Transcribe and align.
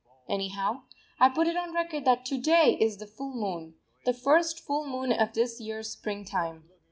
Anyhow 0.27 0.85
I 1.19 1.29
put 1.29 1.45
it 1.45 1.55
on 1.55 1.75
record 1.75 2.05
that 2.05 2.25
to 2.25 2.39
day 2.41 2.75
is 2.81 2.97
the 2.97 3.05
full 3.05 3.35
moon 3.35 3.75
the 4.03 4.15
first 4.15 4.59
full 4.61 4.87
moon 4.87 5.11
of 5.11 5.33
this 5.33 5.59
year's 5.61 5.91
springtime. 5.91 6.67